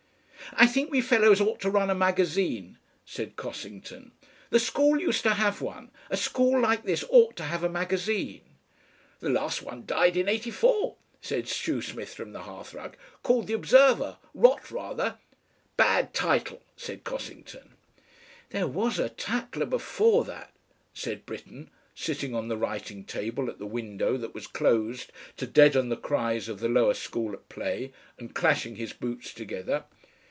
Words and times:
"I 0.55 0.67
think 0.67 0.91
we 0.91 0.99
fellows 0.99 1.39
ought 1.39 1.61
to 1.61 1.69
run 1.69 1.89
a 1.89 1.95
magazine," 1.95 2.77
said 3.05 3.37
Cossington. 3.37 4.11
"The 4.49 4.59
school 4.59 4.99
used 4.99 5.23
to 5.23 5.35
have 5.35 5.61
one. 5.61 5.91
A 6.09 6.17
school 6.17 6.59
like 6.59 6.83
this 6.83 7.05
ought 7.09 7.37
to 7.37 7.43
have 7.43 7.63
a 7.63 7.69
magazine." 7.69 8.41
"The 9.21 9.29
last 9.29 9.61
one 9.61 9.85
died 9.85 10.17
in 10.17 10.27
'84," 10.27 10.97
said 11.21 11.45
Shoesmith 11.45 12.13
from 12.15 12.33
the 12.33 12.41
hearthrug. 12.41 12.97
"Called 13.23 13.47
the 13.47 13.53
OBSERVER. 13.53 14.17
Rot 14.33 14.69
rather." 14.69 15.17
"Bad 15.77 16.13
title," 16.13 16.61
said 16.75 17.05
Cossington. 17.05 17.71
"There 18.49 18.67
was 18.67 18.99
a 18.99 19.07
TATLER 19.07 19.67
before 19.67 20.25
that," 20.25 20.51
said 20.93 21.25
Britten, 21.25 21.69
sitting 21.95 22.35
on 22.35 22.49
the 22.49 22.57
writing 22.57 23.05
table 23.05 23.49
at 23.49 23.57
the 23.57 23.65
window 23.65 24.17
that 24.17 24.33
was 24.35 24.47
closed 24.47 25.13
to 25.37 25.47
deaden 25.47 25.87
the 25.87 25.95
cries 25.95 26.49
of 26.49 26.59
the 26.59 26.67
Lower 26.69 26.93
School 26.93 27.31
at 27.31 27.47
play, 27.47 27.93
and 28.19 28.35
clashing 28.35 28.75
his 28.75 28.91
boots 28.91 29.33
together. 29.33 29.85